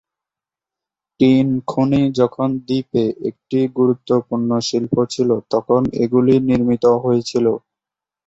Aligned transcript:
Tin 1.19 1.47
খনি 1.65 2.01
যখন 2.19 2.49
দ্বীপে 2.65 3.03
একটি 3.29 3.59
গুরুত্বপূর্ণ 3.77 4.49
শিল্প 4.67 4.95
ছিল 5.13 5.29
তখন 5.53 5.81
এগুলি 6.03 6.33
নির্মিত 6.49 6.85
হয়েছিল। 7.03 7.45